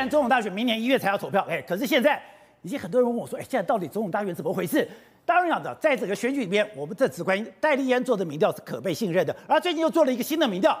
[0.00, 2.20] 然总统大选明年一月才要投票，哎，可是现在
[2.62, 4.88] 已经很多人问我说，哎，现在到底总统大选怎么回事？
[5.26, 10.76] 当然讲的，在整个选举里面，我们这只关于戴立安做的民调是可被信任的，而最近又做了一个新的民调，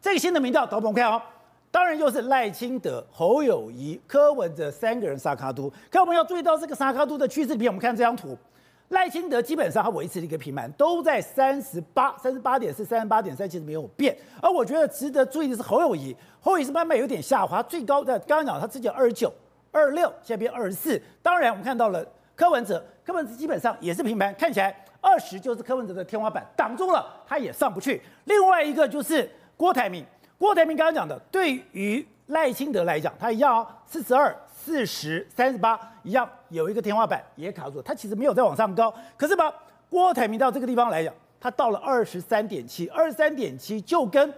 [0.00, 1.20] 这个新的民调，导播我们看哦，
[1.70, 5.70] 当然又是赖清德、侯友宜、柯文哲三个人沙卡都。
[5.90, 8.36] 可我们要注意到这个沙卡都的趋势里面，我们看这张图，
[8.88, 14.16] 赖清德基本上他维持了一个平盘，都在三十八、三十八点四、三十八点三，其实没有变。
[14.40, 19.32] 而我觉得值得注意的是侯友宜，侯友宜是慢慢有点下滑，最高的刚刚讲他之前二十九、
[19.70, 21.00] 二十六，现在变二十四。
[21.22, 22.06] 当然我们看到了。
[22.34, 28.02] 柯文哲，柯文哲基本上也是平盘，看起来二十就是柯文哲的天花板，挡住了，他也上不去。
[28.24, 30.04] 另外一个就是郭台铭，
[30.38, 38.92] 郭台铭刚刚讲的，对于赖清德来讲，他一样啊，四十二、四十、三十八一样有一个天花板也卡住，他其实没有再往上高。
[39.16, 39.52] 可是吧，
[39.90, 44.34] 郭台铭到这个地方来讲，他到了二十三点七，二十三点七就跟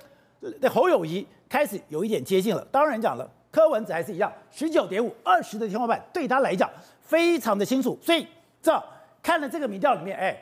[0.69, 2.67] 侯友谊开始有一点接近了。
[2.73, 6.69] 当然讲了，柯文哲还是一样，十九点五，二十的天花板对他来讲。
[7.01, 8.27] 非常的清楚，所以
[8.61, 8.83] 这
[9.23, 10.37] 看了这个民调里面，哎，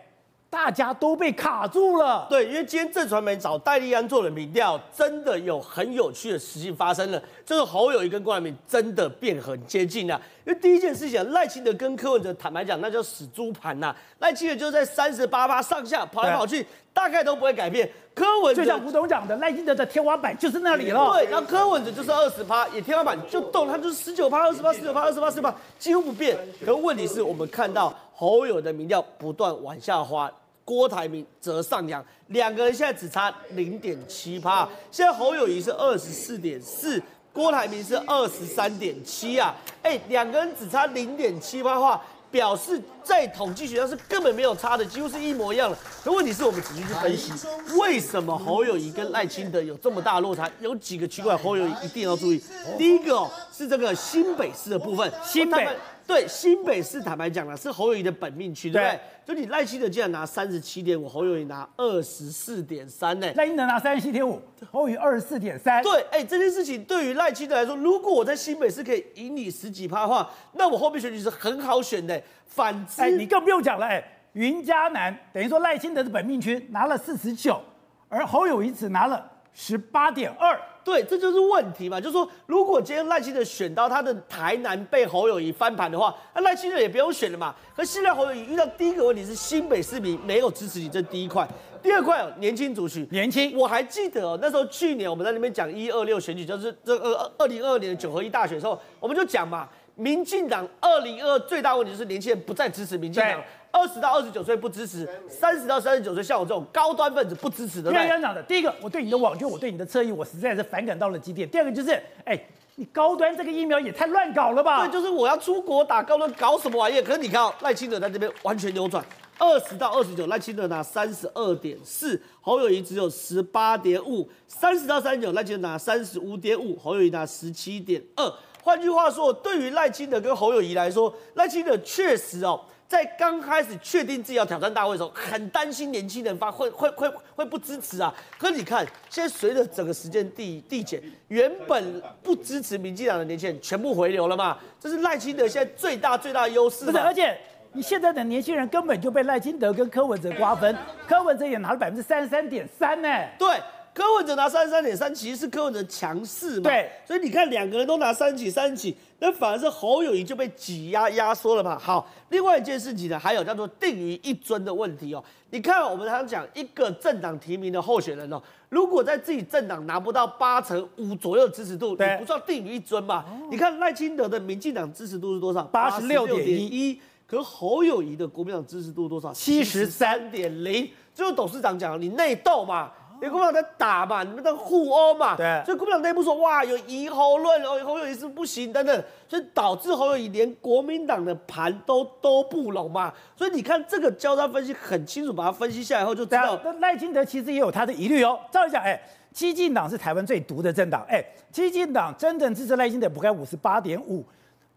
[0.49, 2.27] 大家都被卡住了。
[2.31, 10.19] 对，因为今天正传媒找戴立安做的民调，真的有很有趣的事情发生了，就是侯友宜跟郭台铭真的变很接近了。
[10.47, 13.95] 因为第一件事情，赖清德跟柯文哲坦白讲，那叫死猪盘呐。
[14.21, 17.91] 赖清德就在三十八趴上下跑来跑去，大概都不会改变。
[18.15, 21.13] 柯文哲就像吴总讲的，赖清德的天花板就是那里了。
[21.13, 26.37] 对，然后柯文哲就是二十趴，也天花板就动，他就是十九趴、二十趴、十九趴、二十趴、十八，几乎不变。
[26.63, 30.31] 可问题是我们看到侯友的民调不断往下滑，
[30.63, 34.69] 郭台铭则上扬，两个人现在只差零点七趴。
[34.91, 39.55] 现在侯友谊是二十四点四，郭台铭是二十三点七啊。
[39.83, 42.03] 哎，两个人只差零点七趴的话。
[42.33, 45.77] 表示在统计学上是根本没有差的，几乎是一模一样的。
[46.03, 47.31] 可问题是我们仔细去分析，
[47.77, 50.51] 为什么侯友谊跟赖清德有这么大落差？
[50.61, 52.43] 有几个区块侯友谊一定要注意。
[52.79, 55.69] 第一个哦，是这个新北市的部分，新北。
[56.07, 59.01] 对，新北市坦白讲了，是侯友谊的本命区，对不对？
[59.25, 63.33] 就你赖清德竟然拿三十七点五，侯友谊拿二十四点三呢？
[63.37, 65.83] 赖清德拿三十七点五，侯友谊二十四点三。
[65.83, 72.21] 对，哎，这件事情对于赖清德来说，如果我在新北市可以赢你十几趴的话，那我后面选举是很好选的。
[72.47, 74.03] 反之，哎，你更不用讲了，哎，
[74.35, 77.61] 云嘉南等于说赖清德的本命区拿了四十九，
[78.09, 80.61] 而侯友谊只拿了十八点二。
[80.85, 82.01] 对，这就是问题嘛。
[82.01, 87.55] 就是说，如果今天赖清德选到他的台南被侯友谊翻盘的话，那赖清德也不用选了嘛。
[87.77, 91.49] 可现在侯友谊遇到第一个问题是新北市民没有支持你，这第一块。
[91.83, 93.57] 第二块哦，年轻族群，年轻。
[93.57, 103.43] 我还记得哦，那时候去年我们在那边讲一二六选举，就是这二二零二二年的九合一大选的时候，我们就讲嘛，民进党二零二二最大问题就是年轻人不再支持民进党。
[103.73, 107.91] 二十到二十九岁不支持，三十到三十九岁像我这种高端分子不支持的。
[108.35, 111.49] 的，第一个，我对你的网军，我对你的侧翼，我实在是反感到了极点。
[111.49, 111.91] 第二个就是，
[112.25, 112.39] 哎，
[112.75, 114.87] 你高端这个疫苗也太乱搞了吧？
[114.87, 117.01] 对，就是我要出国打高端，搞什么玩意？
[117.01, 119.03] 可是你看，赖清德在这边完全扭转，
[119.39, 128.31] 二十到二十九，赖清德拿三十二点四，侯友谊只有十八点五；三十到三十九，赖清德拿三十五点五，侯友谊拿十七点二。
[128.63, 132.61] 换句话说，对于赖清德跟侯友谊来说，赖清德确实哦。
[132.93, 138.15] 在刚开始确定自己要挑战大会的时候，很担心年轻人发会会会会不支持啊。
[138.39, 144.59] 可是你看，现在随着整个时间递递减，原本不支持民进党的年轻人全部回流了嘛。
[144.79, 146.85] 这是赖清德现在最大最大的优势。
[146.85, 147.35] 不是，而且
[147.73, 150.77] 你现在的年轻人根本就被赖清德跟柯文哲瓜分，
[151.09, 153.09] 柯文哲也拿了百分之三十三点三呢。
[153.39, 153.59] 对。
[153.95, 156.63] 柯文哲拿三十三点三，其实是柯文哲强势嘛。
[156.63, 161.79] 对，所以你看两个人都拿三十几、三十几，那反而是侯友谊就被挤压压缩了嘛。
[161.79, 165.23] 好，另外一件事情呢，还有叫做定于一尊的问题哦。
[165.51, 173.25] 你看我们常讲一个政党提名的候选人哦，如果在自己政党拿不到八成五左右的支持度，你不知道定于一尊嘛？
[173.29, 175.63] 哦、你看赖清德的民进党支持度是多少？
[175.67, 177.01] 八十六点一。
[177.25, 179.33] 可侯友谊的国民党支持度多少？
[179.33, 180.91] 七十三点零。
[181.15, 182.91] 就是董事长讲你内斗嘛。
[183.23, 198.41] 你国民党在打嘛，你们在互殴嘛，对，所以国民党内部说哇，有疑侯论哦，侯友宜是不行等等，所以导致侯友宜连国民党的盘都都不拢嘛，所以你看这个交叉分析很清楚，把它分析下来后就知道，那赖清德其实也有他的疑虑哦。
[198.51, 199.01] 照理讲，哎，
[199.31, 204.25] 激进党是台湾最毒的政党，哎，激进党真正支持赖清德不该五十八点五，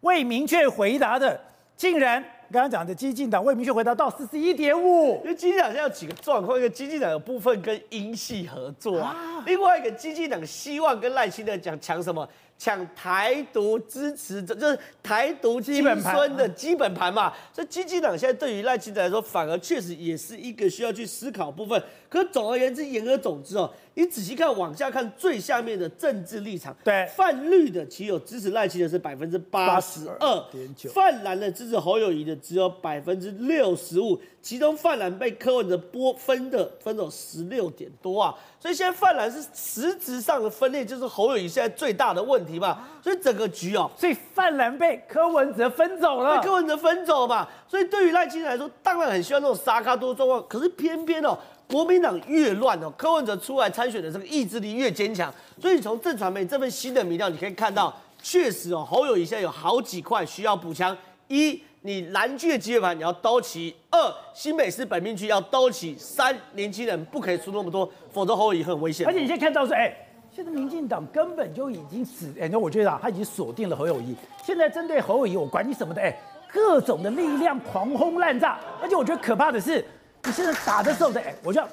[0.02, 1.42] 未明确回答的
[1.75, 2.24] 竟然。
[2.52, 12.28] 刚刚讲的激进党未明确回答到四十一点五，因为激进党现在有几个状况，一个激进党有部分跟英系合作，啊，另外一个激进党希望跟赖清德讲抢什么？
[12.57, 17.31] 抢台独支持者，就是台独基本盘的基本盘嘛。
[17.54, 21.81] 所以基进党现在对于赖清德来说，反而确实也是一个需要去思考部分。
[22.10, 51.36] 可总而言之，言而总之哦，你仔细看往下看最下面的政治立场，对，泛绿的其实有支持赖清德是百分之八十二点九，泛蓝的支持侯友宜的只有百分之六十五，其中泛蓝被柯文哲波分的分走十六点多啊，所以现在泛蓝是实质上的分裂，就是侯友宜现在最大的问题嘛，所以整个局哦，所以泛蓝被柯文哲分走了，被柯文哲分走嘛，所以对于赖清德来说，当然很希望这种沙卡多状况，可是偏偏哦。
[51.68, 60.96] 国民党越乱哦，柯文哲出来参选的这个意志力越坚强，所以从正传媒这份新的民调，你可以看到，确实哦，侯友宜现在有好几块需要补强：
[61.30, 69.06] 一，你蓝区的基本盘你要兜齐；二，新北市本命区要兜齐；三，年轻人不可以出那么多，否则侯友宜很危险。
[69.06, 69.96] 而且你现在看到是，哎，
[70.36, 74.16] 现在民进党根本就已经死，哎，那我觉得，他已经锁定了侯友宜。
[74.44, 76.12] 现在针对侯友宜，我管你什么的，哎，
[76.52, 79.86] 各种的力量狂轰滥炸，而且我觉得可怕的是。
[80.24, 81.72] 你现在打的时候的，哎，我觉得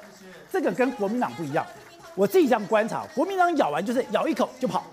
[0.51, 1.65] 这个跟国民党不一样。
[2.13, 4.83] 我自己这样观察，国民党咬完就是咬一口就跑，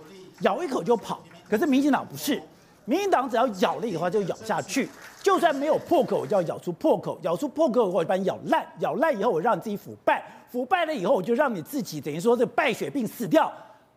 [0.41, 1.23] 咬一口就跑。
[1.47, 2.43] 可是民进党不是，
[2.91, 4.89] 民进党只要咬了以后就咬下去，
[5.23, 10.21] 就算没有破口，就要咬出破口，咬出破口我把你咬烂，咬烂以后我让你自己腐败，
[10.51, 13.53] 腐败了以后我就让你自己等于说这败血病死掉。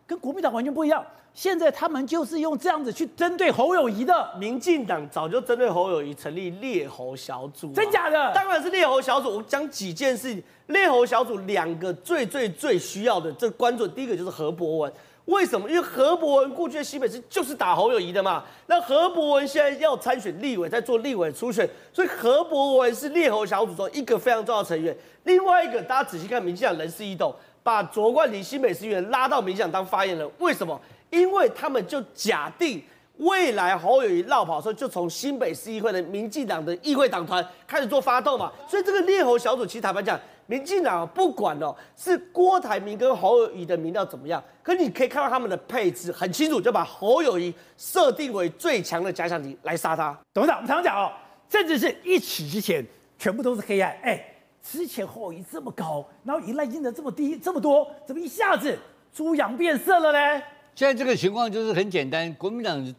[0.06, 4.32] 跟国民党完全不一样，现在他们就是用这样子去针对侯友谊的。
[4.38, 8.32] 民进党早就针对侯友谊成立猎猴小组，真假的？
[8.32, 9.38] 当然是猎猴小组。
[9.38, 14.92] 我讲几件事，猎猴小组两个最最最需要的这关注，第一个就是何博文。
[15.26, 15.68] 为什么？
[15.68, 18.44] 因为何博文过去的新北市就是打侯友谊的嘛。
[18.66, 24.96] 那何博文现在要参选立委，在做立委初选，所以何博文是猎侯小组中一个非常重要的成员。
[25.24, 27.34] 另外一个，大家仔细看，民进党人事异动。
[27.62, 30.78] 把卓冠霖新北市议员拉到民进党当发言人，为什么？
[31.08, 32.82] 因为他们就假定
[33.16, 38.52] 未来侯友谊落跑的时候，就从新北市议会的民进党的议会党团开始做发动嘛。
[38.68, 50.18] 所以这个猎侯小组，其实坦白讲，民进党不管哦，是郭台铭跟侯友谊的民调怎么样，可你可以看到他们的配置很清楚，就把侯友谊设定为最强的假想敌来杀他。
[50.32, 51.12] 董事长，我们常常讲哦，
[51.48, 52.84] 政治是一起之前
[53.18, 54.30] 全部都是黑暗，哎。
[54.66, 58.74] 之前侯友谊这么高，然后一赖清德这么低，这么多，怎么一下子
[59.12, 60.42] 猪羊变色了呢？
[60.74, 62.94] 现在这个情况就是很简单，国民党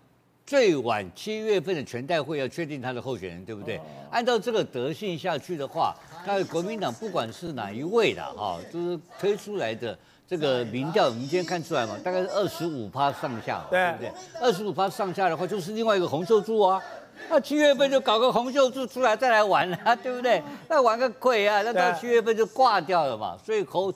[0.46, 3.82] 最晚七月份的全代会要确定他的候选人，对不对？
[4.12, 5.96] 按照这个德性下去的话，
[6.26, 14.12] 那国民党不管是哪一位的哈，就是推出来的这个民调，我们今天看出来嘛，大概是二十五趴上下，对不对？
[14.42, 16.82] 二十五趴上下的话，就是另外一个洪秀柱啊。
[17.30, 20.44] 那七月份就搞个洪秀柱出来再来玩啊，对不对？
[20.68, 21.62] 那玩个鬼啊！
[21.62, 23.38] 那到七月份就挂掉了嘛。
[23.44, 23.94] 所以侯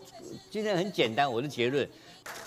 [0.50, 1.88] 今天很简单，我的结论：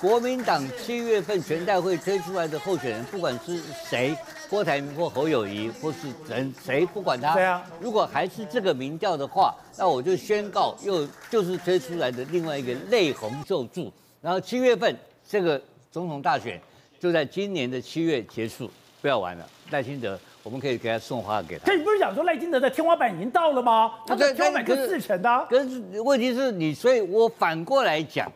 [0.01, 4.17] 国民党七月份全代会推出来的候选人，不管是谁，
[4.51, 7.35] 郭台铭或侯友谊，或是人谁，不管他。
[7.35, 7.65] 对啊。
[7.81, 13.93] 如果还是这个民调的话，那我就宣告又就是推出来的另外一个内红受助。
[14.21, 14.97] 然后七月份
[15.29, 16.61] 这个总统大选
[16.99, 18.71] 就在今年的七月结束，
[19.01, 20.19] 不要玩了，赖清德。
[20.45, 21.67] 我们可以给他送花给他。
[21.67, 23.93] 可你不是讲说赖清德的天花板已经到了吗？
[24.05, 25.47] 他的天花板是四成的。
[25.49, 28.29] 可是问题是你，所以我反过来讲，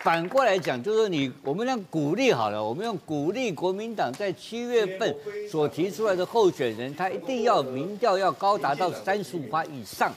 [0.00, 5.14] 反过来讲就是说你，我们要鼓励好了，我们要鼓励国民党在七月份
[5.46, 10.10] 所提出来的候选人，他一定要民调要高达到三十五趴以上，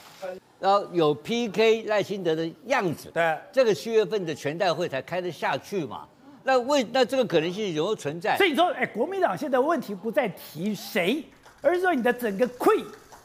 [0.58, 6.08] 然后有 PK 赖清德的样子，对，这个七月份的全代会才开得下去嘛。
[6.44, 8.38] 那为那这个可能性有没有存在？
[8.38, 11.22] 所以你说，哎，国民党现在问题不在提谁，
[11.60, 12.54] 而是说你的整个气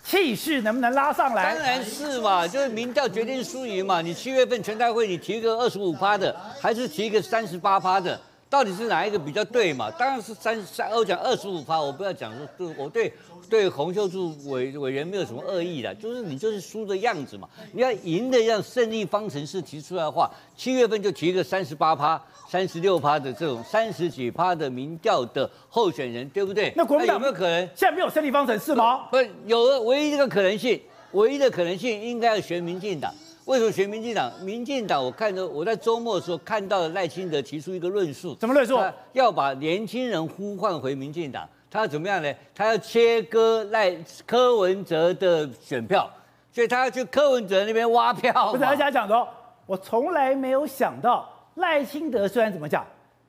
[0.04, 1.54] 气势能不能拉上来？
[1.54, 4.02] 当然是嘛，就是民调决定输赢嘛。
[4.02, 9.92] 你七月份全代会你提个二十五趴的，还是提个三十八趴的，到底是哪一个比较对嘛？
[9.92, 13.14] 当然是三三，我讲二十五趴，我不要讲说对，我对。
[13.50, 17.50] 对洪秀柱委委员没有什么恶意的，就是你就是输的样子嘛。
[17.72, 26.72] 你要赢的让胜利方程式提出来的话，七月份就提一个三十八趴、三十六趴的这种三十几趴的民调的候选人，对不对？
[26.76, 27.68] 那国民党有没有可能？
[27.76, 29.08] 现在没有胜利方程式吗？
[29.10, 30.80] 不，有唯一一个可能性，
[31.14, 33.12] 唯一的可能性应该要选民进党。
[33.50, 34.32] 为什么选民进党？
[34.42, 38.78] 民进党我看到我在周末的时候看到了赖清德提出一个论述，怎么论述？
[39.14, 41.50] 要把年轻人呼唤回民进党。
[41.68, 42.32] 他要怎么样呢？
[42.54, 43.92] 他要切割赖
[44.28, 46.08] 柯文哲的选票，
[46.52, 48.52] 所以他要去柯文哲那边挖票。
[48.52, 49.28] 不是，而且他讲说，
[49.66, 52.86] 我从来没有想到赖清德虽然怎么讲，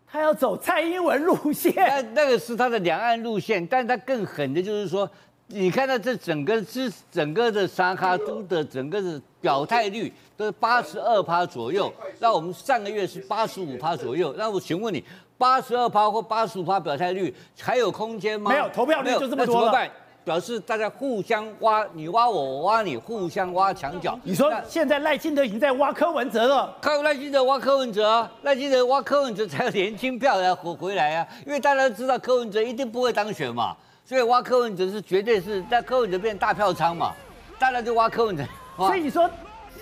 [0.07, 5.11] 他要走蔡英文路线，那那个是他的两岸路线，但他更狠的就是说，
[5.50, 15.04] 你看到这整个是整个的沙卡都的整个的表态率都是八十二趴左右，那我们上个月是八十五趴左右，那我请问你。
[15.40, 18.50] 八十二趴或八十五趴表态率还有空间吗？
[18.50, 19.90] 没有，投票率就这么多怎么办？
[20.23, 24.21] 表示大家互相挖，你挖我，我挖你，互相挖墙角。
[24.23, 37.14] 你说现在赖清德已经在挖柯文哲了，靠赖清德挖柯文哲啊，赖清德挖柯文哲才有年轻票来回回来啊，因为大家都知道柯文哲一定不会当选嘛，所以挖柯文哲是绝对是在柯文哲变大票仓嘛，
[37.59, 38.45] 大家就挖柯文哲。
[38.76, 39.28] 所以你说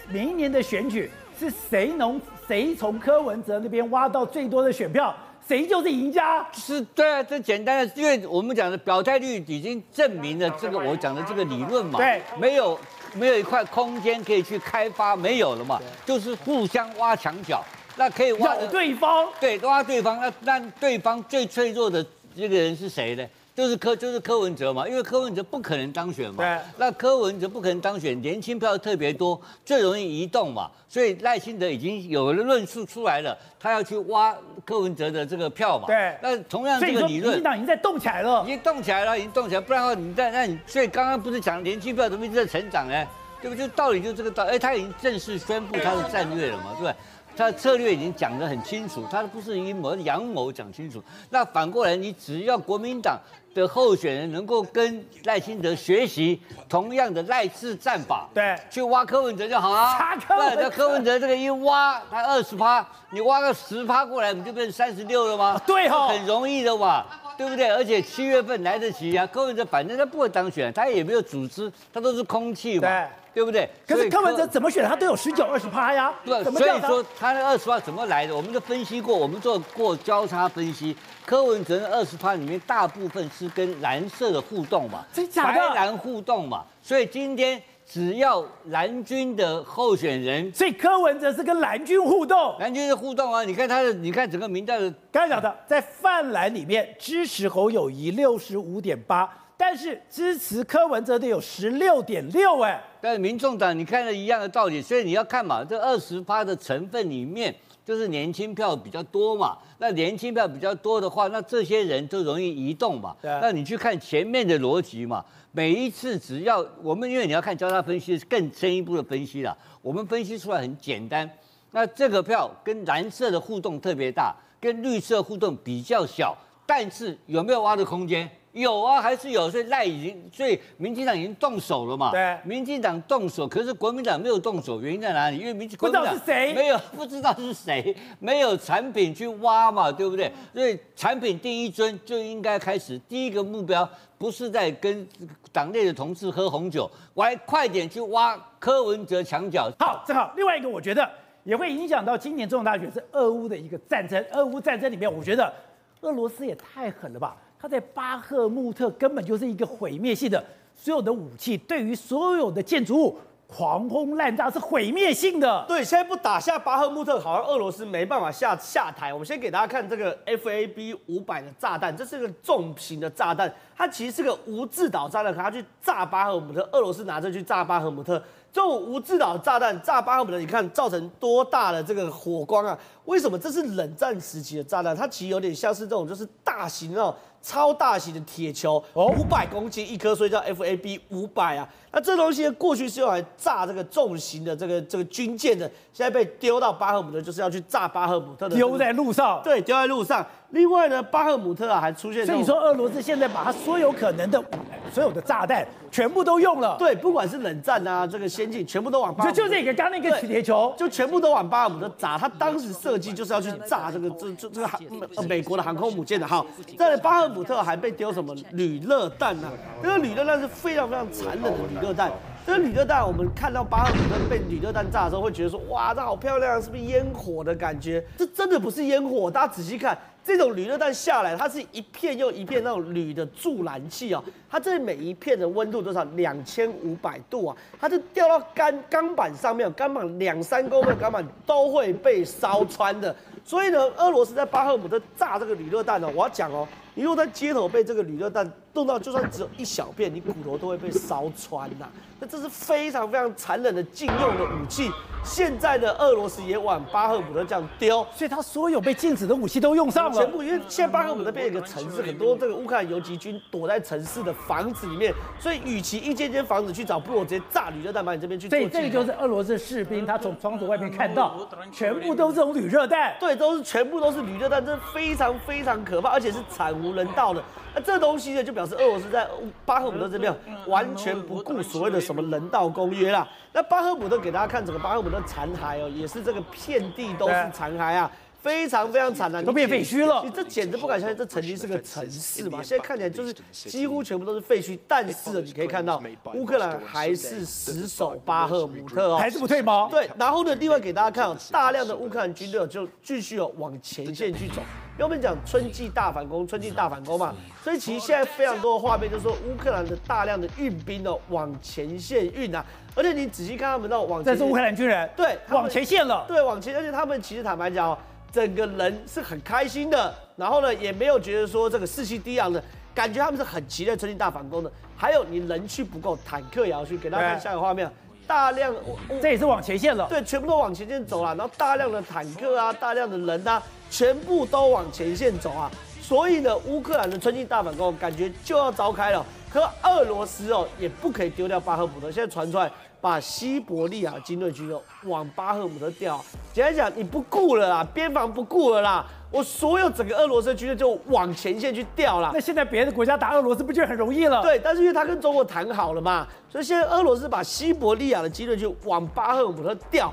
[0.08, 5.14] 明年的选举是谁能谁从柯文哲那边挖到最多的选票？
[5.46, 6.46] 谁就是赢家？
[6.52, 11.98] 是对啊，这简单的，因为我们讲的表态率已经证明了这个我讲的这个理论嘛。
[11.98, 12.78] 对，没有
[13.14, 17.64] 没有一块空间可以去开发，没有了嘛，就是互相挖墙角，
[17.96, 22.04] 那可以挖对方，对，挖对方，那那对方最脆弱的
[22.36, 23.26] 这个人是谁呢？
[23.58, 26.36] 就是柯，就是柯文哲嘛，因为柯文哲不可能当选嘛。
[26.36, 26.60] 对。
[26.76, 30.70] 那柯文哲不可能当选，年轻票特别多，最容易移动嘛。
[30.88, 34.32] 所以赖清德已经有了论述出来了，他要去挖
[34.64, 35.88] 柯文哲的这个票嘛。
[35.88, 36.16] 对。
[36.22, 38.44] 那同样这个理论，民进党已经在动起来了。
[38.44, 43.04] 已经动起来了，已经动起来，不然的话你在那你，所以刚刚不是讲年轻票怎么一直在成长呢？
[43.42, 43.66] 对不对？
[43.66, 46.94] 就道理就这个道理，哎，他已经正式宣布他的战略了嘛，对不对？
[47.36, 51.00] 他的策略已经讲得很清楚，他不是阴谋阳谋讲清楚。
[51.30, 53.16] 那反过来，你只要国民党
[53.54, 59.96] 的候选人能够跟赖清德学习同样的赖氏战法，对，去挖柯文哲就好啊。
[59.98, 65.60] 查柯文哲，那柯文哲这个一挖，他二十趴，你挖个十趴过来，你就变成三十六了吗？
[65.66, 67.04] 对哈、哦，很容易的嘛，
[67.36, 67.68] 对不对？
[67.70, 72.88] 而且七月份来得及啊，柯文哲反正他不会当选，他也没有组织，他都是空气嘛。
[72.88, 73.08] 对。
[73.34, 73.70] 对不对？
[73.86, 76.12] 可是柯文哲怎么选，他都有十九、二十趴呀。
[76.24, 78.34] 对，所以说他那二十趴怎么来的？
[78.34, 80.96] 我们都分析过，我们做过交叉分析。
[81.24, 85.68] 柯文哲的二十趴里面，大部分是跟蓝色的互动嘛，真假的？
[85.68, 86.64] 白蓝互动嘛。
[86.82, 93.44] 所以今天只要蓝军的候选人，所以柯文哲是跟蓝军互动，蓝军的互动啊。
[93.44, 99.28] 你看他的，你看整个民调的，刚才讲的，在泛蓝里面支持侯友谊六十五点八。
[99.60, 113.16] 但是支持柯文哲的有十六点六哎，但是民众党你看了一样的道理，所以你要看嘛，这二十趴的成分里面就是年轻票比较多嘛，那年轻票比较多的话，那这些人都容易移动嘛。
[113.22, 113.30] 对。
[113.40, 121.28] 那你去看前面的逻辑嘛，每一次只要我们因为你要看交叉分析是更深一步的分析啦，我们分析出来很简单，
[121.70, 126.36] 那这个票跟蓝色的互动特别大，跟绿色互动比较小，
[126.66, 128.28] 但是有没有挖的空间？
[128.52, 132.10] 有啊，还是有，所以赖已经，所以民进党已经动手了嘛。
[132.10, 135.38] 对，民进党动手，可是国民党没有动手，原因在哪里？
[135.38, 140.32] 因为民进党不知道是谁，没有不知道是谁，没有产品去挖嘛，对不对？
[140.54, 145.06] 所以产品第一尊就应该开始，第一个目标不是在跟
[145.52, 149.70] 党内的同志喝红酒，我还快点去挖柯文哲墙角。
[149.78, 151.08] 好，正好另外一个，我觉得
[151.44, 154.24] 也会影响到今年总统大选是俄乌的一个战争。
[154.32, 155.52] 俄乌战争里面，我觉得
[156.00, 157.36] 俄罗斯也太狠了吧。
[157.60, 160.42] 他在巴赫穆特根本就是一个毁灭性的，
[160.76, 165.64] 所有的武器对于所有的建筑物狂轰滥炸是毁灭性的。
[165.66, 169.10] 对，现在不打下巴赫穆特，好像俄罗斯没办法下下台。
[169.10, 178.22] 我们先给大家看这个 FAB 五百的炸弹，这是个重型的炸弹，它其实是个无制导炸弹，可它去炸巴赫穆特，俄罗斯拿着去炸巴赫穆特。
[178.50, 182.78] 这种无制导炸弹炸巴赫穆特，你看造成多大的这个火光啊？
[183.06, 183.38] 为什么？
[183.38, 187.14] 这是冷战时期的炸弹，它其实有点像是这种，就是大型那种。
[187.48, 191.66] 超大型的铁球，五百公斤一颗，所以叫 FAB 五百啊。
[191.90, 199.40] 那这东西过去是用来炸这个重型的这个这个军舰的，现在被丢到巴赫姆特，就是要去炸巴赫姆特的，丢在路上。
[199.42, 200.26] 对，丢在路上。
[200.50, 204.42] 另外呢，巴赫姆特啊还出现，所以你说俄罗斯现在把它所有可能的
[204.90, 206.74] 所有的炸弹全部都用了。
[206.78, 209.42] 对，不管是冷战啊，这个先进，全部都往巴赫姆特。
[209.42, 212.16] 就这个刚刚那个铁球，就全部都往巴赫姆特炸。
[212.16, 214.80] 他当时设计就是要去炸这个这这这个航
[215.28, 216.26] 美国的航空母舰的。
[216.26, 216.44] 哈，
[216.78, 219.48] 在巴赫姆特还被丢什么铝热弹呢？
[219.82, 222.10] 这个铝热弹是非常非常残忍的铝热弹。
[222.48, 228.02] 这个铝热弹，我们看到巴赫姆特被铝热弹炸的时候，会觉得说，哇，这好漂亮，是不是烟火的感觉？
[228.16, 229.96] 这真的不是烟火，大家仔细看。
[230.24, 236.02] 这种铝热弹下来，它是一片又一片那种铝的助燃器哦，它这每一片的温度多少？
[236.16, 243.14] 两千五百度啊，它就掉到钢钢板上面，钢板两三公分的钢板都会被烧穿的。
[243.44, 251.86] 所以呢，俄罗斯在巴赫姆特炸这个铝热弹呢，我要讲哦，你如果在街头被这个铝热弹动到，就算只有一小片，你骨头都会被烧穿呐。
[252.20, 254.90] 那这是非常非常残忍的禁用的武器。
[255.24, 260.12] 现在的俄罗斯也往巴赫姆特这样丢，所以他所有被禁止的武器都用上了。
[260.12, 268.48] 全部，因为现在巴赫姆特变成一个城市，很多这个乌克兰游击军躲在城市的房子里面，所以与其一间间房子去找，不如我直接炸铝热弹把你这边去。
[268.48, 271.36] 所以这个就是俄罗斯的士兵，他从窗子外面看到，
[271.72, 273.14] 全部都是这种铝热弹。
[273.20, 277.42] 对，都是全部都是铝热弹，这非常非常可怕，而且是惨无人道的。
[277.78, 279.24] 那这东西呢，就表示俄罗斯在
[279.64, 280.34] 巴赫姆特这边
[280.66, 283.26] 完全不顾所谓的什么人道公约啦。
[283.52, 288.10] 那巴赫姆特给大家看整个巴赫姆特残骸哦，也是这个遍地都是残骸啊。
[288.42, 290.22] 非常非常惨的，都变废墟了。
[290.24, 292.60] 你这简直不敢相信，这曾经是个城市嘛？
[292.60, 294.76] 现在看起来就是几乎全部都是废墟。
[294.88, 296.02] 但是你可以看到，
[296.34, 299.86] 乌克兰还是死守巴赫姆特哦，还是不退吗？
[299.88, 300.10] 对。
[300.18, 304.62] 然后呢，另外给大家看哦，大量的乌克兰军队就继续哦往前线去走。
[304.98, 312.64] 因为我们讲春季大反攻，春季大反攻嘛，所以其实现在非常多的画面就是说，乌克兰的大量的运兵哦往前线运啊，
[312.96, 317.98] 而且你仔细看他们到往前线，这是乌克兰军人，对，往前线了，对，往前，而且他们其实坦白讲哦。
[318.30, 322.62] 整个人是很开心的，然后呢，也没有觉得说这个士气低昂的
[322.94, 324.70] 感觉，他们是很期待春季大反攻的。
[324.94, 326.98] 还有你人去不够，坦克也要去。
[326.98, 327.90] 给大家看下一个画面，
[328.26, 328.74] 大量，
[329.22, 335.70] 这也是往前线了，对，全部都往前线走了，然后大量的坦克啊，大量的人啊，全部都往前线走啊。
[336.00, 339.24] 所以呢，乌克兰的春季大反攻感觉就要召开了。
[339.52, 342.10] 可俄罗斯哦，也不可以丢掉巴赫姆特。
[342.10, 342.70] 现在传出来。
[343.00, 346.20] 把西伯利亚精锐军哦往巴赫姆特调，
[346.52, 352.32] 简单讲，你不顾了啦，边防不顾了啦，我所有整个俄罗斯军队就往前线去调了。
[352.34, 354.42] 那现在别的国家打俄罗斯不就很容易了？
[354.42, 360.12] 对，但是因为他跟中国谈好了嘛，所以现在俄罗斯把西伯利亚的精锐就往巴赫姆特调，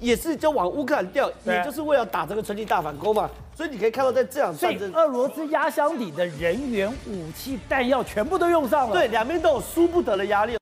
[0.00, 3.28] 也是就往乌克兰调，也就是为了打这个春季大反攻嘛。
[3.54, 8.92] 所以你可以看到，在这场战争，俄罗斯压箱底的人员、武器、弹药全部都用上了。
[8.92, 10.56] 对，两边都有输不得的压力。